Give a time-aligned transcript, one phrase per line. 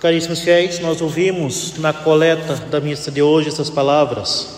[0.00, 4.48] Caríssimos fiéis, nós ouvimos na coleta da missa de hoje essas palavras.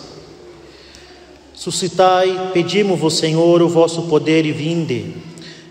[1.53, 5.13] Suscitai, pedimos-vos, Senhor, o vosso poder e vinde,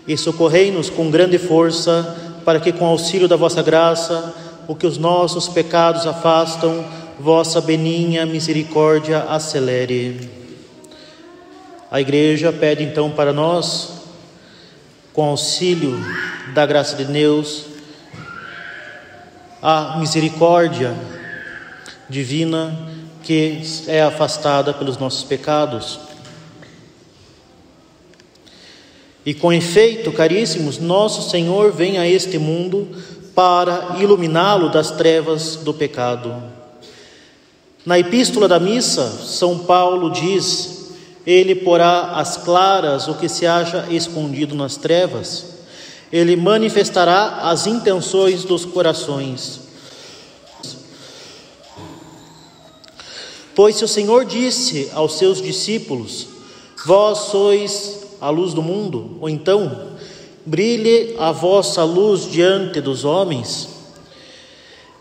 [0.07, 4.35] e socorrei-nos com grande força, para que com auxílio da vossa graça,
[4.67, 6.85] o que os nossos pecados afastam,
[7.19, 10.29] vossa beninha misericórdia acelere.
[11.89, 14.03] A igreja pede então para nós,
[15.11, 15.99] com auxílio
[16.53, 17.72] da graça de Deus,
[19.65, 20.93] a misericórdia
[22.09, 22.77] divina
[23.23, 26.01] que é afastada pelos nossos pecados.
[29.25, 32.89] E com efeito, caríssimos, nosso Senhor vem a este mundo
[33.33, 36.43] para iluminá-lo das trevas do pecado.
[37.85, 40.91] Na epístola da missa, São Paulo diz:
[41.25, 45.52] Ele porá às claras o que se acha escondido nas trevas
[46.13, 49.61] ele manifestará as intenções dos corações.
[53.55, 56.27] Pois se o Senhor disse aos seus discípulos:
[56.85, 59.95] Vós sois a luz do mundo, ou então,
[60.45, 63.69] brilhe a vossa luz diante dos homens.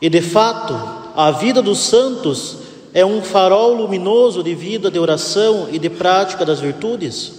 [0.01, 0.75] E de fato,
[1.15, 2.57] a vida dos santos
[2.95, 7.33] é um farol luminoso de vida, de oração e de prática das virtudes.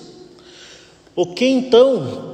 [1.16, 2.33] O que então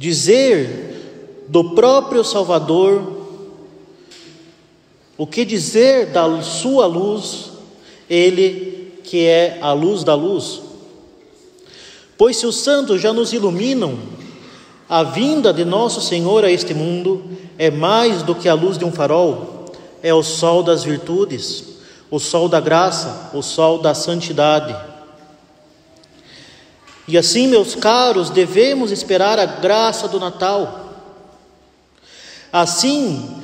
[0.00, 3.02] dizer do próprio Salvador,
[5.18, 7.50] o que dizer da sua luz,
[8.08, 10.62] ele que é a luz da luz.
[12.16, 13.98] Pois se os santos já nos iluminam,
[14.88, 17.22] a vinda de nosso Senhor a este mundo
[17.58, 19.66] é mais do que a luz de um farol,
[20.02, 21.62] é o sol das virtudes,
[22.10, 24.74] o sol da graça, o sol da santidade.
[27.10, 30.92] E assim, meus caros, devemos esperar a graça do Natal.
[32.52, 33.42] Assim,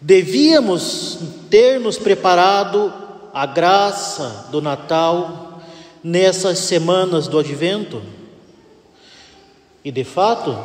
[0.00, 1.16] devíamos
[1.48, 2.92] ter nos preparado
[3.32, 5.62] a graça do Natal
[6.02, 8.02] nessas semanas do advento.
[9.84, 10.58] E de fato,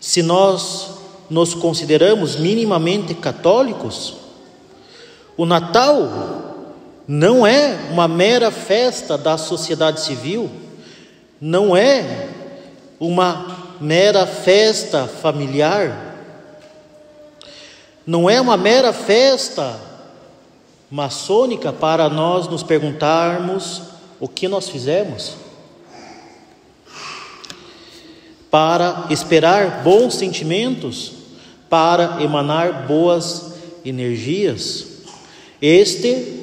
[0.00, 0.92] se nós
[1.28, 4.16] nos consideramos minimamente católicos,
[5.36, 6.45] o Natal
[7.06, 10.50] não é uma mera festa da sociedade civil,
[11.40, 12.28] não é
[12.98, 16.16] uma mera festa familiar,
[18.06, 19.78] não é uma mera festa
[20.90, 23.82] maçônica para nós nos perguntarmos
[24.18, 25.36] o que nós fizemos,
[28.50, 31.12] para esperar bons sentimentos,
[31.68, 33.52] para emanar boas
[33.84, 34.86] energias.
[35.60, 36.35] Este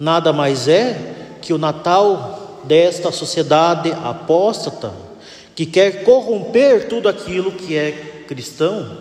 [0.00, 4.92] nada mais é que o Natal desta sociedade apóstata
[5.54, 8.98] que quer corromper tudo aquilo que é cristão.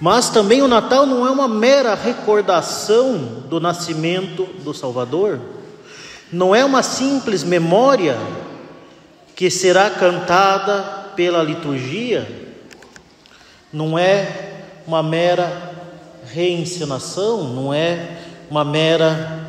[0.00, 3.16] Mas também o Natal não é uma mera recordação
[3.48, 5.38] do nascimento do Salvador,
[6.32, 8.18] não é uma simples memória
[9.36, 12.26] que será cantada pela liturgia,
[13.72, 14.50] não é
[14.86, 15.69] uma mera
[16.32, 18.18] reencenação, não é
[18.50, 19.48] uma mera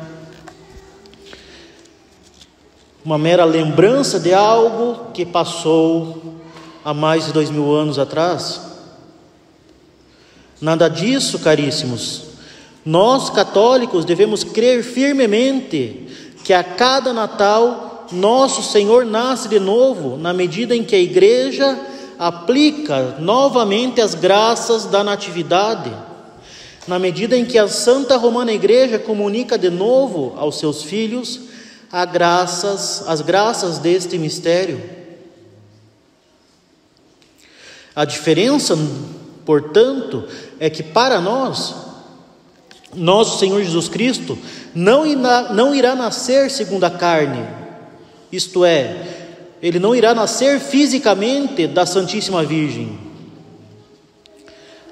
[3.04, 6.36] uma mera lembrança de algo que passou
[6.84, 8.60] há mais de dois mil anos atrás.
[10.60, 12.22] Nada disso, caríssimos.
[12.84, 16.06] Nós católicos devemos crer firmemente
[16.44, 21.78] que a cada Natal nosso Senhor nasce de novo, na medida em que a Igreja
[22.18, 25.92] aplica novamente as graças da Natividade
[26.86, 31.40] na medida em que a Santa Romana Igreja comunica de novo aos seus filhos
[31.90, 34.82] as graças, as graças deste mistério.
[37.94, 38.76] A diferença,
[39.44, 40.24] portanto,
[40.58, 41.74] é que para nós,
[42.94, 44.38] nosso Senhor Jesus Cristo
[44.74, 47.46] não irá, não irá nascer segundo a carne,
[48.32, 49.06] isto é,
[49.62, 52.98] ele não irá nascer fisicamente da Santíssima Virgem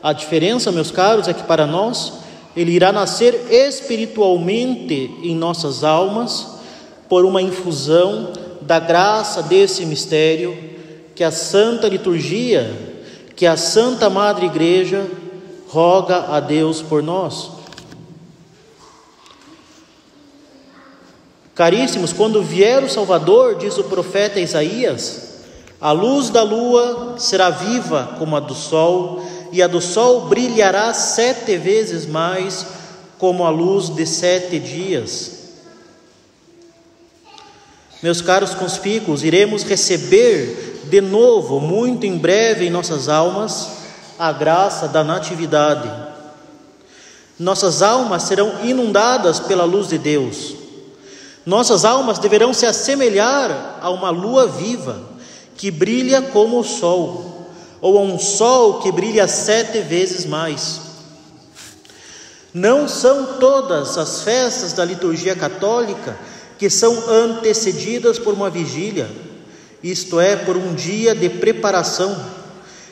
[0.03, 2.13] a diferença, meus caros, é que para nós
[2.57, 6.59] ele irá nascer espiritualmente em nossas almas
[7.09, 8.33] por uma infusão
[8.63, 10.57] da graça desse mistério
[11.15, 12.73] que a Santa Liturgia,
[13.37, 15.07] que a Santa Madre Igreja
[15.69, 17.51] roga a Deus por nós.
[21.55, 25.43] Caríssimos, quando vier o Salvador, diz o profeta Isaías,
[25.81, 30.93] a luz da lua será viva como a do sol e a do sol brilhará
[30.95, 32.67] sete vezes mais,
[33.19, 35.39] como a luz de sete dias.
[38.03, 43.69] Meus caros conspícuos, iremos receber de novo, muito em breve, em nossas almas,
[44.19, 45.91] a graça da natividade.
[47.39, 50.55] Nossas almas serão inundadas pela luz de Deus.
[51.45, 55.09] Nossas almas deverão se assemelhar a uma lua viva
[55.57, 57.30] que brilha como o sol,
[57.81, 60.81] ou a um sol que brilha sete vezes mais.
[62.53, 66.19] Não são todas as festas da liturgia católica
[66.59, 69.11] que são antecedidas por uma vigília,
[69.83, 72.15] isto é, por um dia de preparação,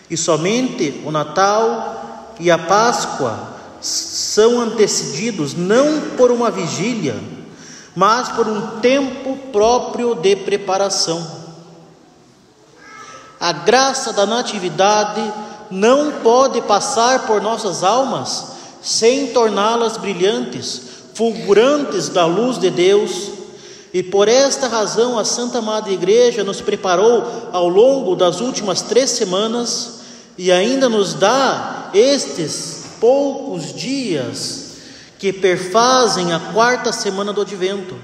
[0.09, 7.17] e somente o Natal e a Páscoa são antecedidos não por uma vigília,
[7.95, 11.38] mas por um tempo próprio de preparação.
[13.41, 15.23] A graça da Natividade
[15.71, 20.83] não pode passar por nossas almas sem torná-las brilhantes,
[21.15, 23.39] fulgurantes da luz de Deus
[23.93, 29.11] e por esta razão a Santa Madre Igreja nos preparou ao longo das últimas três
[29.11, 30.01] semanas
[30.37, 34.69] e ainda nos dá estes poucos dias
[35.19, 37.97] que perfazem a quarta semana do Advento.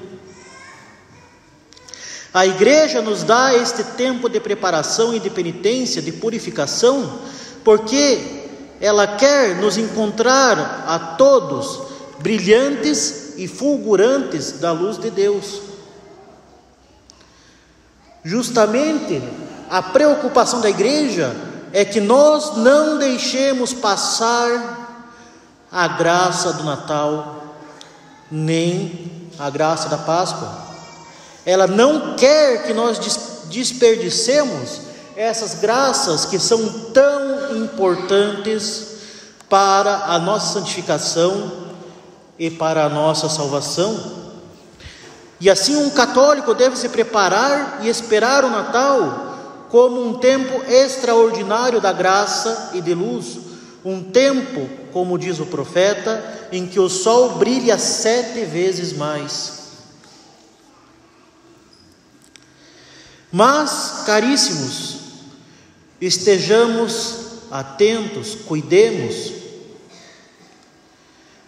[2.34, 7.20] A Igreja nos dá este tempo de preparação e de penitência, de purificação,
[7.62, 8.50] porque
[8.80, 11.80] ela quer nos encontrar a todos
[12.18, 15.60] brilhantes e fulgurantes da luz de Deus.
[18.24, 19.22] Justamente
[19.70, 21.36] a preocupação da igreja
[21.72, 24.96] é que nós não deixemos passar
[25.70, 27.44] a graça do Natal,
[28.28, 30.63] nem a graça da Páscoa.
[31.46, 32.98] Ela não quer que nós
[33.48, 34.80] desperdicemos
[35.16, 38.94] essas graças que são tão importantes
[39.48, 41.52] para a nossa santificação
[42.38, 44.24] e para a nossa salvação.
[45.40, 51.80] E assim um católico deve se preparar e esperar o Natal como um tempo extraordinário
[51.80, 53.38] da graça e de luz,
[53.84, 59.63] um tempo, como diz o profeta, em que o sol brilha sete vezes mais.
[63.36, 64.94] Mas, caríssimos,
[66.00, 67.16] estejamos
[67.50, 69.32] atentos, cuidemos.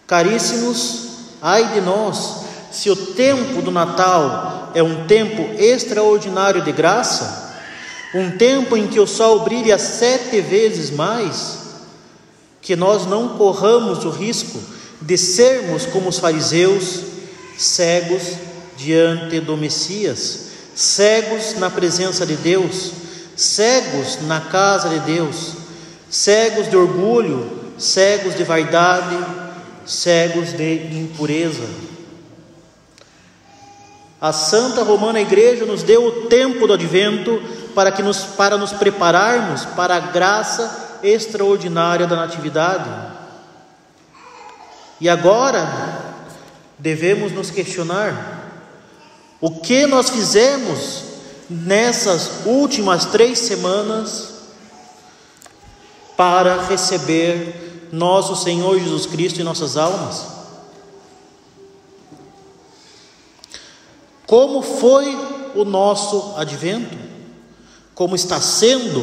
[0.05, 1.07] Caríssimos,
[1.41, 2.41] ai de nós,
[2.73, 7.55] se o tempo do Natal é um tempo extraordinário de graça,
[8.13, 11.59] um tempo em que o sol brilha sete vezes mais,
[12.61, 14.59] que nós não corramos o risco
[15.01, 17.03] de sermos como os fariseus,
[17.57, 18.23] cegos
[18.75, 20.46] diante do Messias,
[20.77, 22.91] cegos na presença de Deus,
[23.35, 25.53] cegos na casa de Deus,
[26.07, 29.17] cegos de orgulho, cegos de vaidade,
[29.87, 31.67] cegos de impureza.
[34.21, 37.41] A Santa Romana Igreja nos deu o tempo do advento
[37.73, 42.89] para, que nos, para nos prepararmos para a graça extraordinária da Natividade.
[45.01, 46.03] E agora
[46.77, 48.36] devemos nos questionar:
[49.39, 51.03] o que nós fizemos
[51.49, 54.35] nessas últimas três semanas
[56.15, 60.25] para receber nosso Senhor Jesus Cristo em nossas almas?
[64.25, 65.15] Como foi
[65.55, 66.97] o nosso advento?
[67.95, 69.01] Como está sendo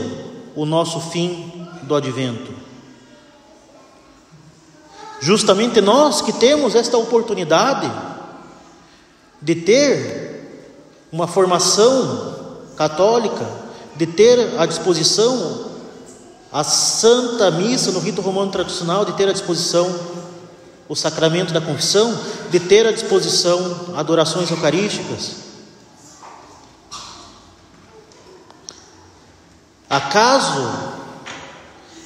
[0.55, 2.53] o nosso fim do advento?
[5.21, 7.91] Justamente nós que temos esta oportunidade
[9.41, 10.24] de ter
[11.15, 13.49] uma formação católica,
[13.95, 15.71] de ter à disposição
[16.51, 19.89] a Santa Missa no rito romano tradicional, de ter à disposição
[20.89, 22.19] o sacramento da confissão,
[22.51, 25.37] de ter à disposição adorações eucarísticas.
[29.89, 30.69] Acaso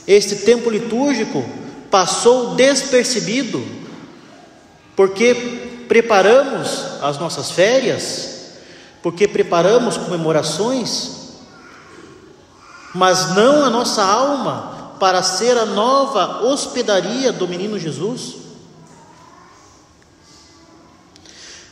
[0.06, 1.42] este tempo litúrgico
[1.90, 3.64] passou despercebido,
[4.94, 5.34] porque
[5.88, 8.37] preparamos as nossas férias,
[9.02, 11.10] porque preparamos comemorações,
[12.94, 18.36] mas não a nossa alma para ser a nova hospedaria do menino Jesus?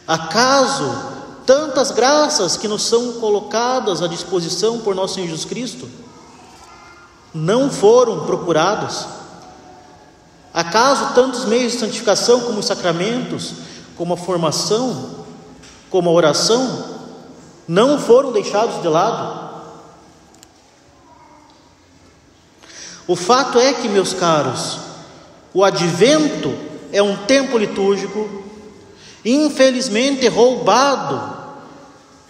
[0.06, 1.14] Acaso
[1.44, 5.88] tantas graças que nos são colocadas à disposição por nosso Senhor Jesus Cristo
[7.34, 9.06] não foram procuradas?
[10.54, 13.52] Acaso tantos meios de santificação, como os sacramentos,
[13.94, 15.26] como a formação,
[15.90, 16.95] como a oração,
[17.66, 19.46] não foram deixados de lado?
[23.08, 24.78] O fato é que, meus caros,
[25.54, 26.52] o advento
[26.92, 28.44] é um tempo litúrgico
[29.24, 31.36] infelizmente roubado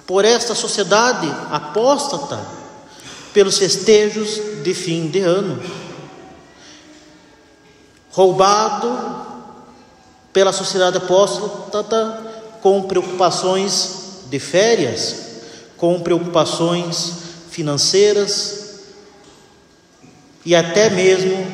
[0.07, 2.41] por esta sociedade apóstata,
[3.35, 5.63] pelos festejos de fim de ano,
[8.11, 9.27] roubado
[10.33, 15.26] pela sociedade apóstata com preocupações de férias,
[15.77, 17.13] com preocupações
[17.51, 18.81] financeiras
[20.45, 21.47] e até mesmo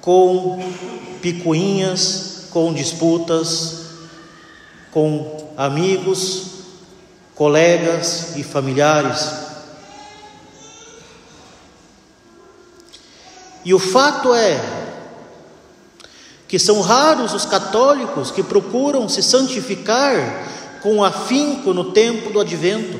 [0.00, 0.58] com
[1.20, 3.88] picuinhas, com disputas
[4.90, 6.46] com amigos,
[7.34, 9.32] colegas e familiares.
[13.64, 14.60] E o fato é
[16.46, 22.98] que são raros os católicos que procuram se santificar com afinco no tempo do advento.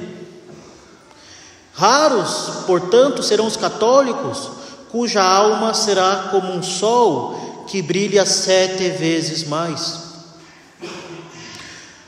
[1.78, 4.50] Raros, portanto, serão os católicos
[4.90, 10.08] cuja alma será como um sol que brilha sete vezes mais.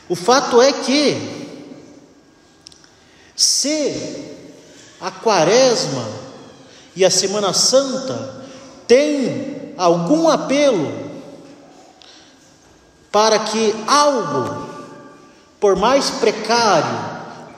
[0.09, 1.71] O fato é que,
[3.37, 4.35] se
[5.01, 6.05] a Quaresma
[6.97, 8.45] e a Semana Santa
[8.89, 10.93] têm algum apelo
[13.13, 14.69] para que algo,
[15.61, 17.10] por mais precário,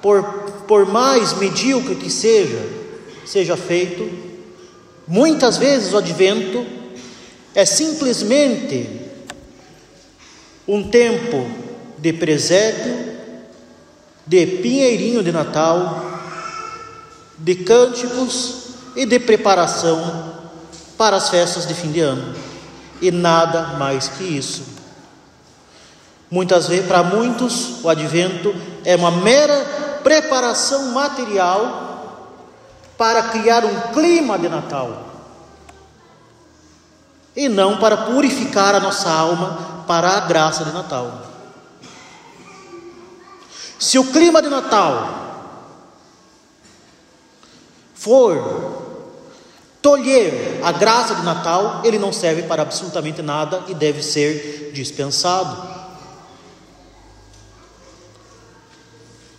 [0.02, 0.24] por,
[0.66, 2.60] por mais medíocre que seja,
[3.24, 4.10] seja feito,
[5.06, 6.66] muitas vezes o advento
[7.54, 9.00] é simplesmente
[10.66, 11.48] um tempo
[11.98, 13.12] de presépio,
[14.26, 16.20] de pinheirinho de Natal,
[17.38, 18.62] de cânticos
[18.96, 20.32] e de preparação
[20.98, 22.34] para as festas de fim de ano.
[23.00, 24.62] E nada mais que isso.
[26.30, 28.54] Muitas vezes, para muitos, o advento
[28.84, 31.90] é uma mera preparação material
[32.96, 35.06] para criar um clima de Natal
[37.34, 41.22] e não para purificar a nossa alma para a graça de Natal.
[43.78, 45.22] Se o clima de Natal
[47.94, 48.82] for
[49.82, 55.81] tolher a graça de Natal, ele não serve para absolutamente nada e deve ser dispensado.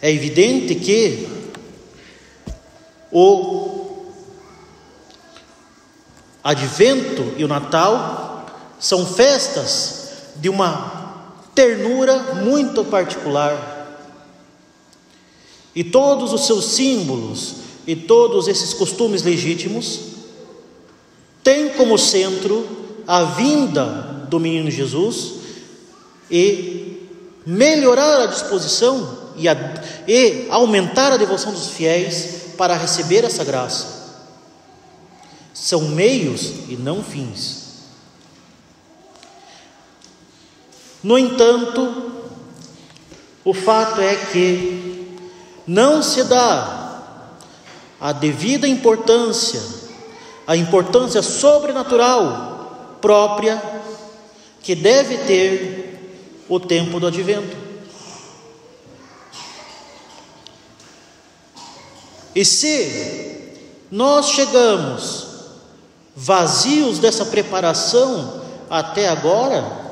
[0.04, 1.30] É evidente que
[3.10, 4.04] o
[6.44, 8.46] Advento e o Natal
[8.78, 14.12] são festas de uma ternura muito particular.
[15.74, 17.56] E todos os seus símbolos
[17.88, 20.02] e todos esses costumes legítimos
[21.42, 22.68] têm como centro
[23.08, 25.36] a vinda do menino Jesus
[26.30, 27.08] e
[27.46, 29.56] melhorar a disposição e, a,
[30.08, 34.04] e aumentar a devoção dos fiéis para receber essa graça.
[35.54, 37.64] São meios e não fins.
[41.04, 42.12] No entanto,
[43.44, 45.18] o fato é que
[45.68, 47.02] não se dá
[48.00, 49.62] a devida importância,
[50.46, 53.62] a importância sobrenatural própria
[54.62, 57.63] que deve ter o tempo do advento.
[62.36, 63.52] E se
[63.92, 65.28] nós chegamos
[66.16, 69.84] vazios dessa preparação até agora,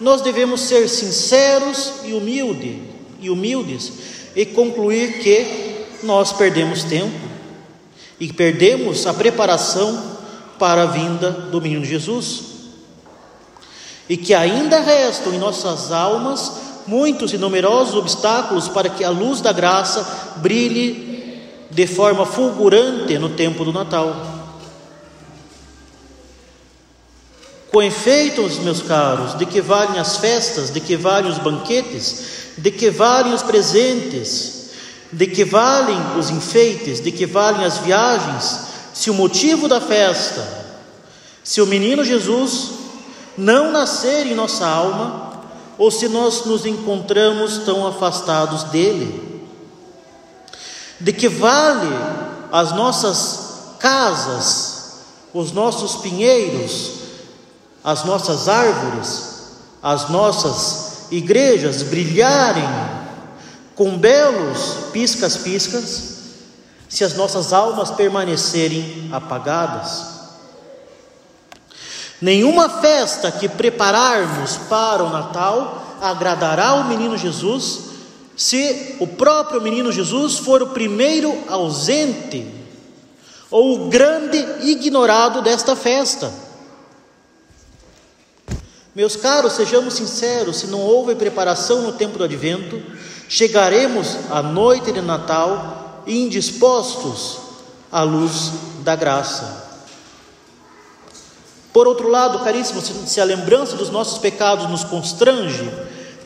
[0.00, 2.78] nós devemos ser sinceros e humildes,
[3.20, 3.92] e humildes
[4.34, 7.18] e concluir que nós perdemos tempo
[8.18, 10.12] e perdemos a preparação
[10.58, 12.52] para a vinda do menino Jesus.
[14.08, 16.52] E que ainda restam em nossas almas
[16.86, 21.11] muitos e numerosos obstáculos para que a luz da graça brilhe
[21.72, 24.14] de forma fulgurante no tempo do Natal.
[27.70, 32.70] Com efeito, meus caros, de que valem as festas, de que valem os banquetes, de
[32.70, 34.70] que valem os presentes,
[35.10, 38.60] de que valem os enfeites, de que valem as viagens,
[38.92, 40.46] se o motivo da festa,
[41.42, 42.72] se o menino Jesus
[43.38, 45.32] não nascer em nossa alma,
[45.78, 49.31] ou se nós nos encontramos tão afastados dele?
[51.02, 51.94] De que vale
[52.52, 55.00] as nossas casas,
[55.34, 56.92] os nossos pinheiros,
[57.82, 59.32] as nossas árvores,
[59.82, 62.68] as nossas igrejas brilharem
[63.74, 66.12] com belos piscas-piscas,
[66.88, 70.12] se as nossas almas permanecerem apagadas.
[72.20, 77.91] Nenhuma festa que prepararmos para o Natal agradará o menino Jesus,
[78.36, 82.46] se o próprio menino Jesus for o primeiro ausente
[83.50, 86.32] ou o grande ignorado desta festa.
[88.94, 92.82] Meus caros, sejamos sinceros: se não houve preparação no tempo do advento,
[93.28, 97.38] chegaremos à noite de Natal indispostos
[97.90, 99.62] à luz da graça.
[101.72, 105.70] Por outro lado, caríssimos, se a lembrança dos nossos pecados nos constrange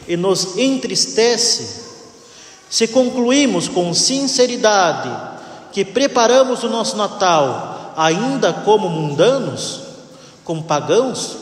[0.08, 1.85] e nos entristece,
[2.68, 5.10] se concluímos com sinceridade
[5.72, 9.80] que preparamos o nosso Natal ainda como mundanos,
[10.44, 11.36] como pagãos,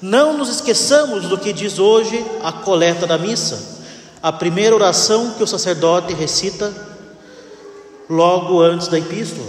[0.00, 3.78] não nos esqueçamos do que diz hoje a coleta da missa,
[4.22, 6.72] a primeira oração que o sacerdote recita
[8.08, 9.46] logo antes da epístola.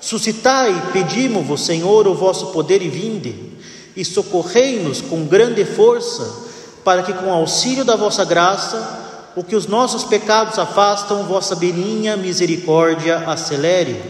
[0.00, 3.52] Suscitai, pedimos-vos, Senhor, o vosso poder e vinde,
[3.96, 6.44] e socorrei-nos com grande força,
[6.84, 9.05] para que com auxílio da vossa graça,
[9.36, 14.02] o que os nossos pecados afastam, vossa benigna misericórdia acelere.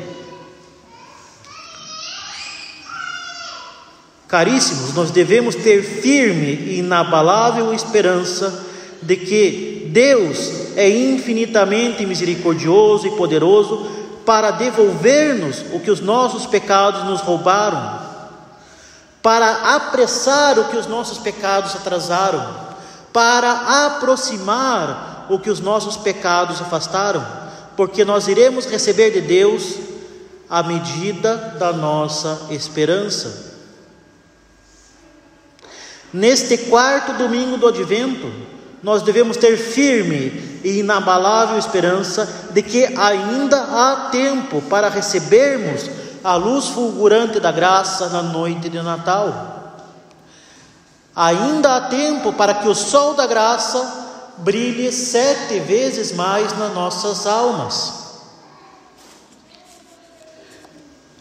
[4.28, 8.66] Caríssimos, nós devemos ter firme e inabalável esperança
[9.02, 13.90] de que Deus é infinitamente misericordioso e poderoso
[14.24, 18.00] para devolver-nos o que os nossos pecados nos roubaram,
[19.20, 22.64] para apressar o que os nossos pecados atrasaram,
[23.12, 27.26] para aproximar o que os nossos pecados afastaram,
[27.76, 29.76] porque nós iremos receber de Deus
[30.48, 33.54] a medida da nossa esperança.
[36.12, 38.32] Neste quarto domingo do advento,
[38.82, 45.90] nós devemos ter firme e inabalável esperança de que ainda há tempo para recebermos
[46.22, 49.54] a luz fulgurante da graça na noite de Natal.
[51.14, 54.05] Ainda há tempo para que o sol da graça
[54.38, 58.06] brilhe sete vezes mais nas nossas almas.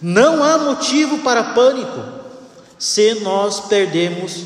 [0.01, 2.03] Não há motivo para pânico
[2.77, 4.43] se nós perdemos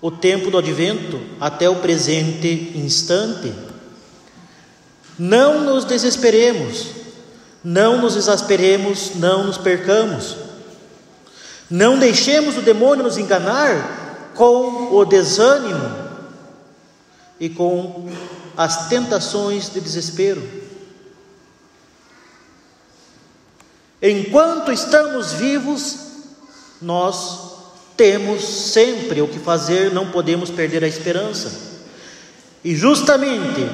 [0.00, 3.52] o tempo do advento até o presente instante.
[5.18, 6.86] Não nos desesperemos,
[7.64, 10.36] não nos exasperemos, não nos percamos.
[11.70, 16.01] Não deixemos o demônio nos enganar com o desânimo
[17.42, 18.08] e com
[18.56, 20.40] as tentações de desespero.
[24.00, 25.96] Enquanto estamos vivos,
[26.80, 27.54] nós
[27.96, 31.82] temos sempre o que fazer, não podemos perder a esperança.
[32.62, 33.68] E justamente,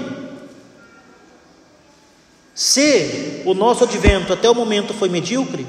[2.54, 5.66] se o nosso advento até o momento foi medíocre,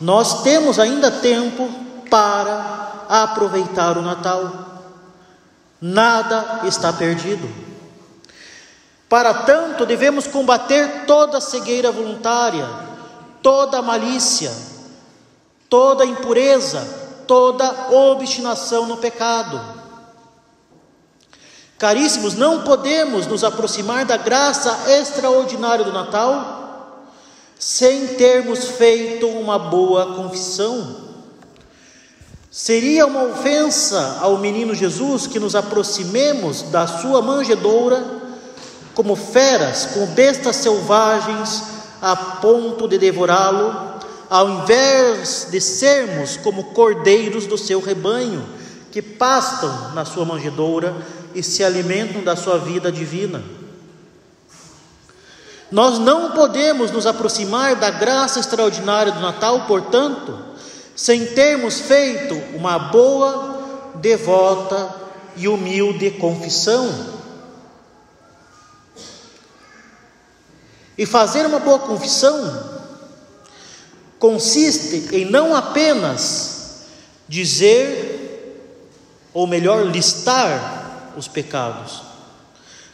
[0.00, 1.68] nós temos ainda tempo
[2.08, 4.67] para aproveitar o Natal.
[5.80, 7.48] Nada está perdido.
[9.08, 12.68] Para tanto, devemos combater toda cegueira voluntária,
[13.42, 14.52] toda malícia,
[15.68, 16.80] toda impureza,
[17.26, 19.60] toda obstinação no pecado.
[21.78, 26.56] Caríssimos, não podemos nos aproximar da graça extraordinária do Natal
[27.58, 31.07] sem termos feito uma boa confissão.
[32.50, 38.02] Seria uma ofensa ao menino Jesus que nos aproximemos da sua manjedoura
[38.94, 41.62] como feras, com bestas selvagens,
[42.00, 43.88] a ponto de devorá-lo
[44.30, 48.46] ao invés de sermos como cordeiros do seu rebanho,
[48.92, 50.94] que pastam na sua manjedoura
[51.34, 53.42] e se alimentam da sua vida divina.
[55.70, 60.38] Nós não podemos nos aproximar da graça extraordinária do Natal, portanto,
[60.98, 64.92] sem termos feito uma boa, devota
[65.36, 66.92] e humilde confissão.
[70.98, 72.80] E fazer uma boa confissão
[74.18, 76.88] consiste em não apenas
[77.28, 78.60] dizer,
[79.32, 82.02] ou melhor, listar os pecados.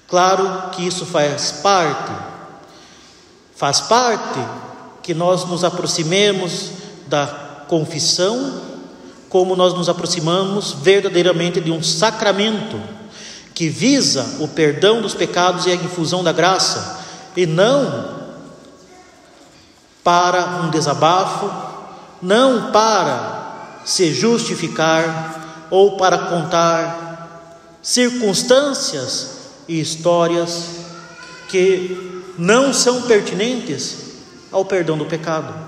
[0.06, 2.12] Claro que isso faz parte,
[3.56, 4.40] faz parte
[5.02, 6.70] que nós nos aproximemos
[7.06, 8.60] da confissão,
[9.28, 12.80] como nós nos aproximamos verdadeiramente de um sacramento
[13.54, 17.00] que visa o perdão dos pecados e a infusão da graça,
[17.36, 18.24] e não
[20.02, 21.50] para um desabafo,
[22.20, 27.48] não para se justificar ou para contar
[27.82, 30.68] circunstâncias e histórias
[31.48, 33.96] que não são pertinentes
[34.50, 35.63] ao perdão do pecado.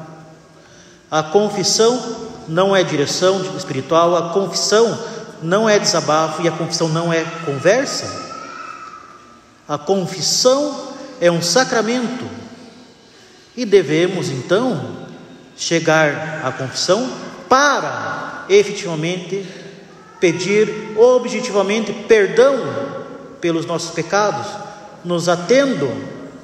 [1.11, 4.99] A confissão não é direção espiritual, a confissão
[5.42, 8.25] não é desabafo e a confissão não é conversa.
[9.69, 10.88] A confissão
[11.21, 12.25] é um sacramento
[13.57, 15.07] e devemos então
[15.57, 17.11] chegar à confissão
[17.49, 19.47] para efetivamente
[20.21, 22.57] pedir objetivamente perdão
[23.40, 24.47] pelos nossos pecados,
[25.05, 25.90] nos atendo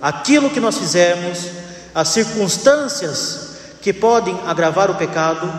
[0.01, 1.49] aquilo que nós fizemos,
[1.95, 3.52] as circunstâncias
[3.83, 5.53] que podem agravar o pecado,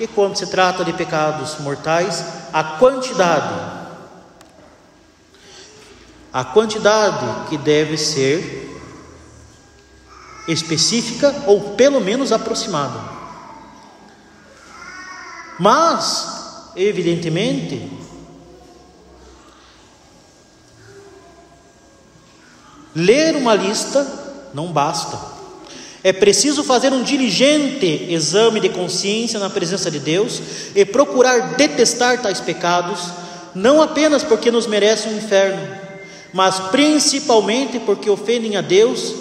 [0.00, 3.78] e quando se trata de pecados mortais, a quantidade.
[6.32, 8.66] A quantidade que deve ser
[10.46, 13.00] específica ou pelo menos aproximada.
[15.58, 17.90] Mas, evidentemente,
[22.94, 24.06] ler uma lista
[24.54, 25.37] não basta.
[26.02, 30.40] É preciso fazer um diligente exame de consciência na presença de Deus
[30.74, 33.00] e procurar detestar tais pecados,
[33.54, 35.76] não apenas porque nos merecem o um inferno,
[36.32, 39.14] mas principalmente porque ofendem a Deus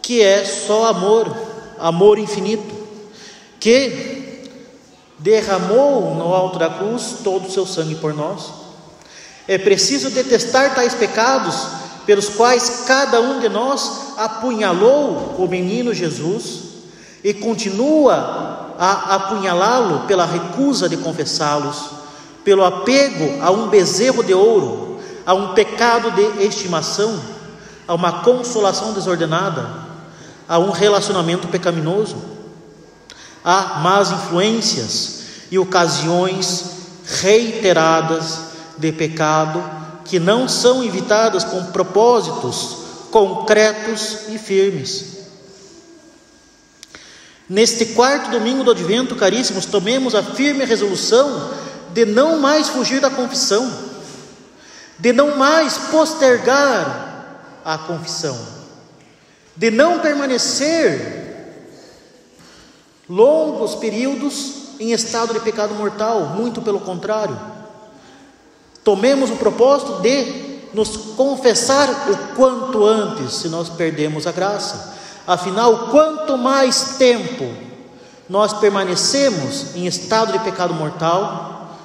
[0.00, 1.34] que é só amor,
[1.78, 2.74] amor infinito,
[3.58, 4.44] que
[5.18, 8.50] derramou no alto da cruz todo o seu sangue por nós.
[9.48, 16.60] É preciso detestar tais pecados pelos quais cada um de nós apunhalou o menino Jesus
[17.22, 21.90] e continua a apunhalá-lo pela recusa de confessá-los,
[22.44, 27.18] pelo apego a um bezerro de ouro, a um pecado de estimação,
[27.88, 29.84] a uma consolação desordenada,
[30.48, 32.16] a um relacionamento pecaminoso,
[33.42, 36.64] a más influências e ocasiões
[37.20, 38.40] reiteradas
[38.76, 42.76] de pecado que não são evitadas com propósitos
[43.10, 45.14] concretos e firmes.
[47.48, 51.50] Neste quarto domingo do Advento, caríssimos, tomemos a firme resolução
[51.92, 53.70] de não mais fugir da confissão,
[54.98, 58.54] de não mais postergar a confissão
[59.56, 61.22] de não permanecer
[63.08, 67.38] longos períodos em estado de pecado mortal, muito pelo contrário.
[68.84, 70.44] Tomemos o propósito de
[70.74, 74.94] nos confessar o quanto antes, se nós perdemos a graça.
[75.26, 77.50] Afinal, quanto mais tempo
[78.28, 81.76] nós permanecemos em estado de pecado mortal,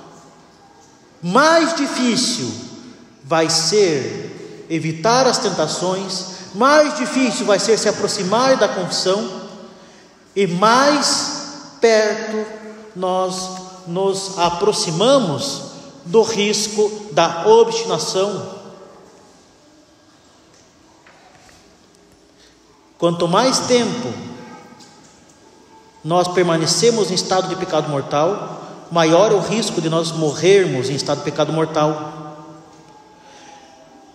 [1.21, 2.51] mais difícil
[3.23, 9.29] vai ser evitar as tentações, mais difícil vai ser se aproximar da confissão
[10.35, 12.45] e mais perto
[12.95, 13.49] nós
[13.87, 15.68] nos aproximamos
[16.09, 18.57] do risco da obstinação.
[22.97, 24.11] Quanto mais tempo
[26.03, 30.95] nós permanecemos em estado de pecado mortal, maior é o risco de nós morrermos em
[30.95, 32.57] estado de pecado mortal.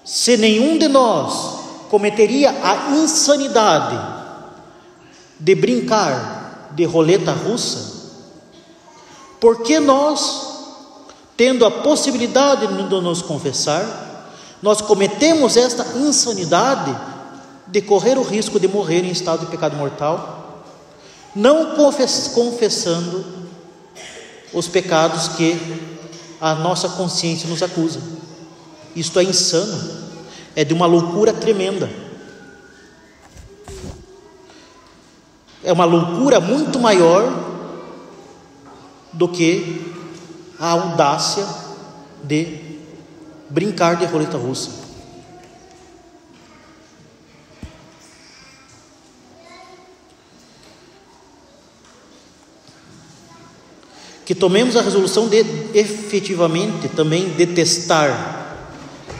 [0.04, 4.14] Se nenhum de nós cometeria a insanidade
[5.38, 7.94] de brincar de roleta russa,
[9.38, 10.54] porque nós,
[11.37, 16.97] tendo a possibilidade de nos confessar, nós cometemos esta insanidade
[17.66, 20.64] de correr o risco de morrer em estado de pecado mortal,
[21.35, 23.25] não confessando
[24.53, 25.59] os pecados que
[26.40, 28.01] a nossa consciência nos acusa.
[28.94, 30.05] Isto é insano
[30.57, 31.90] é de uma loucura tremenda.
[35.62, 37.33] É uma loucura muito maior
[39.12, 39.93] do que
[40.59, 41.47] a audácia
[42.23, 42.79] de
[43.51, 44.85] brincar de roleta russa.
[54.25, 58.57] Que tomemos a resolução de efetivamente também detestar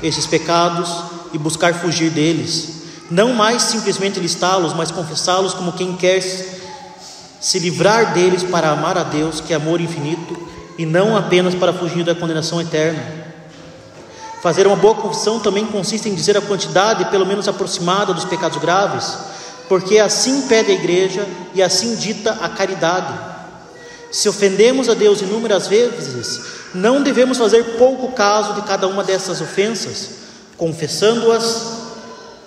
[0.03, 0.91] esses pecados
[1.33, 6.23] e buscar fugir deles, não mais simplesmente listá-los, mas confessá-los como quem quer
[7.41, 11.73] se livrar deles para amar a Deus, que é amor infinito, e não apenas para
[11.73, 13.03] fugir da condenação eterna.
[14.43, 18.59] Fazer uma boa confissão também consiste em dizer a quantidade, pelo menos aproximada, dos pecados
[18.59, 19.17] graves,
[19.69, 23.15] porque assim pede a igreja e assim dita a caridade.
[24.11, 26.41] Se ofendemos a Deus inúmeras vezes,
[26.75, 30.11] não devemos fazer pouco caso de cada uma dessas ofensas,
[30.57, 31.85] confessando-as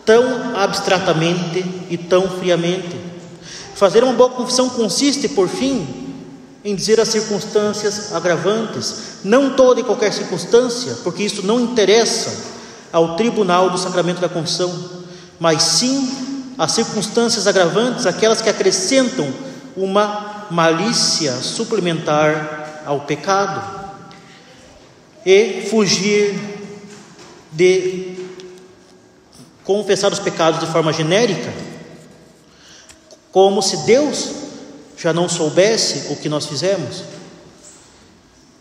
[0.05, 2.95] tão abstratamente e tão friamente.
[3.75, 6.06] Fazer uma boa confissão consiste, por fim,
[6.67, 12.57] em dizer as circunstâncias agravantes, não toda e qualquer circunstância, porque isso não interessa
[12.91, 14.69] ao tribunal do sacramento da confissão,
[15.39, 19.33] mas sim as circunstâncias agravantes, aquelas que acrescentam
[19.77, 23.77] uma malícia suplementar ao pecado,
[25.25, 26.37] e fugir
[27.53, 28.13] de
[29.63, 31.53] confessar os pecados de forma genérica,
[33.31, 34.46] como se Deus
[34.97, 37.03] já não soubesse o que nós fizemos.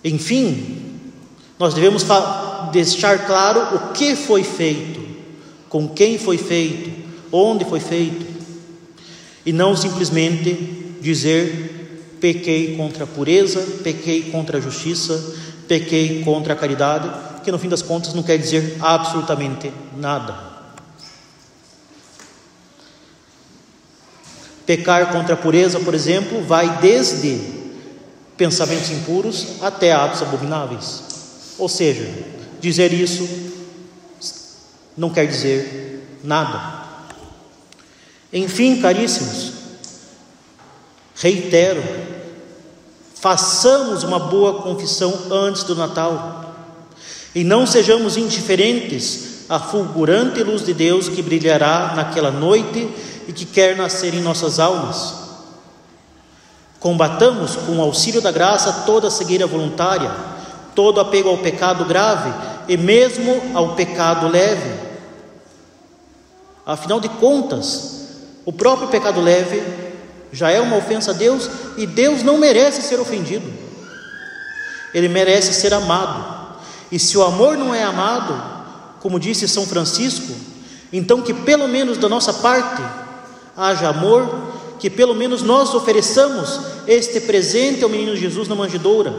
[0.05, 1.01] Enfim,
[1.59, 2.05] nós devemos
[2.71, 5.01] deixar claro o que foi feito,
[5.69, 6.91] com quem foi feito,
[7.33, 8.27] onde foi feito,
[9.45, 15.35] e não simplesmente dizer pequei contra a pureza, pequei contra a justiça,
[15.67, 17.11] pequei contra a caridade,
[17.43, 20.56] que no fim das contas não quer dizer absolutamente nada.
[24.67, 27.41] Pecar contra a pureza, por exemplo, vai desde
[28.37, 31.55] pensamentos impuros até atos abomináveis.
[31.59, 32.07] Ou seja,
[32.61, 33.27] dizer isso
[34.97, 36.87] não quer dizer nada.
[38.33, 39.53] Enfim, caríssimos,
[41.15, 41.83] reitero,
[43.15, 46.55] façamos uma boa confissão antes do Natal
[47.35, 52.89] e não sejamos indiferentes à fulgurante luz de Deus que brilhará naquela noite
[53.27, 55.27] e que quer nascer em nossas almas.
[56.79, 60.11] Combatamos com o auxílio da graça toda cegueira voluntária,
[60.75, 62.33] todo apego ao pecado grave
[62.69, 64.87] e mesmo ao pecado leve.
[66.65, 68.09] Afinal de contas,
[68.45, 69.63] o próprio pecado leve
[70.33, 73.51] já é uma ofensa a Deus e Deus não merece ser ofendido.
[74.93, 76.37] Ele merece ser amado.
[76.91, 78.41] E se o amor não é amado,
[79.01, 80.33] como disse São Francisco,
[80.93, 82.83] então que pelo menos da nossa parte
[83.57, 84.29] haja amor,
[84.79, 89.15] que pelo menos nós ofereçamos este presente ao menino Jesus na manjedoura,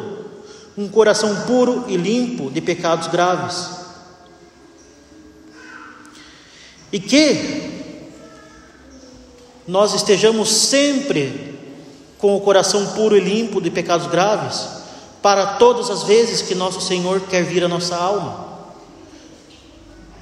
[0.78, 3.69] um coração puro e limpo de pecados graves.
[6.91, 7.67] E que
[9.67, 11.58] nós estejamos sempre
[12.17, 14.78] com o coração puro e limpo de pecados graves,
[15.21, 18.47] para todas as vezes que nosso Senhor quer vir à nossa alma,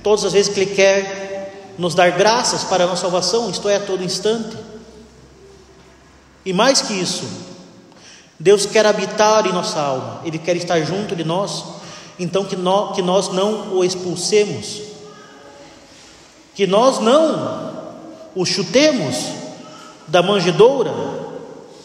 [0.01, 1.35] todas as vezes que Ele quer
[1.77, 4.55] nos dar graças para a nossa salvação, isto é, a todo instante.
[6.45, 7.25] E mais que isso,
[8.39, 11.63] Deus quer habitar em nossa alma, Ele quer estar junto de nós,
[12.19, 14.81] então que nós, que nós não o expulsemos,
[16.53, 17.73] que nós não
[18.35, 19.15] o chutemos
[20.07, 20.93] da manjedoura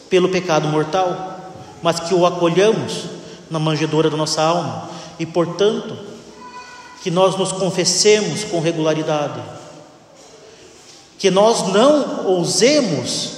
[0.08, 1.38] pelo pecado mortal,
[1.82, 3.04] mas que o acolhamos
[3.50, 5.96] na manjedoura da nossa alma e, portanto,
[7.02, 9.40] que nós nos confessemos com regularidade
[11.20, 13.32] que nós não ousemos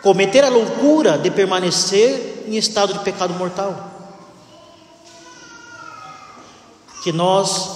[0.00, 3.90] cometer a loucura de permanecer em estado de pecado mortal.
[7.02, 7.70] Que nós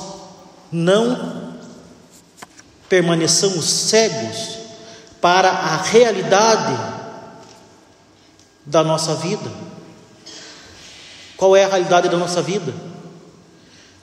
[0.70, 1.58] não
[2.88, 4.58] permaneçamos cegos
[5.20, 6.78] para a realidade
[8.64, 9.50] da nossa vida.
[11.36, 12.72] Qual é a realidade da nossa vida?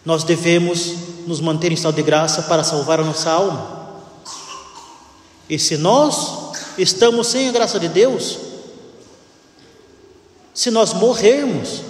[0.03, 3.78] Nós devemos nos manter em estado de graça para salvar a nossa alma.
[5.49, 8.37] E se nós estamos sem a graça de Deus,
[10.53, 11.81] se nós morrermos,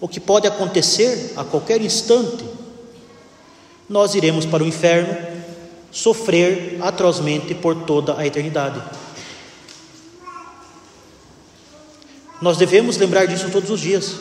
[0.00, 2.44] o que pode acontecer a qualquer instante,
[3.88, 5.16] nós iremos para o inferno
[5.92, 8.82] sofrer atrozmente por toda a eternidade.
[12.40, 14.16] Nós devemos lembrar disso todos os dias.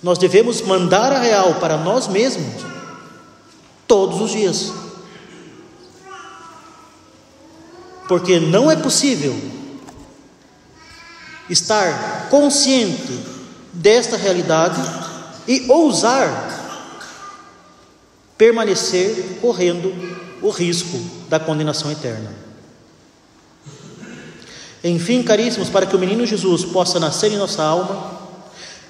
[0.00, 2.62] Nós devemos mandar a real para nós mesmos
[3.88, 4.81] todos os dias.
[8.12, 9.34] Porque não é possível
[11.48, 13.18] estar consciente
[13.72, 14.82] desta realidade
[15.48, 16.50] e ousar
[18.36, 19.94] permanecer correndo
[20.42, 22.30] o risco da condenação eterna.
[24.84, 28.20] Enfim, caríssimos, para que o menino Jesus possa nascer em nossa alma,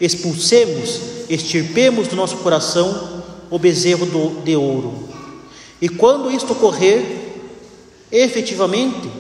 [0.01, 4.05] expulsemos, extirpemos do nosso coração o bezerro
[4.45, 5.09] de ouro.
[5.81, 7.22] E quando isto ocorrer,
[8.13, 9.11] efetivamente,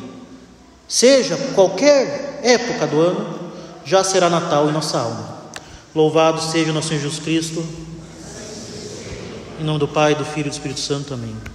[0.86, 3.52] seja qualquer época do ano,
[3.84, 5.42] já será Natal em nossa alma.
[5.94, 7.64] Louvado seja o nosso Senhor Jesus Cristo.
[9.58, 11.14] Em nome do Pai, do Filho e do Espírito Santo.
[11.14, 11.51] Amém.